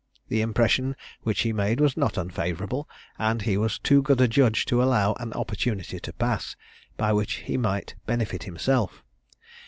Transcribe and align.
The 0.29 0.41
impression 0.41 0.95
which 1.21 1.41
he 1.41 1.53
made 1.53 1.79
was 1.79 1.95
not 1.95 2.17
unfavourable, 2.17 2.89
and 3.19 3.43
he 3.43 3.55
was 3.55 3.77
too 3.77 4.01
good 4.01 4.19
a 4.19 4.27
judge 4.27 4.65
to 4.65 4.81
allow 4.81 5.13
an 5.19 5.31
opportunity 5.33 5.99
to 5.99 6.13
pass, 6.13 6.55
by 6.97 7.13
which 7.13 7.33
he 7.45 7.55
might 7.55 7.93
benefit 8.07 8.45
himself. 8.45 9.03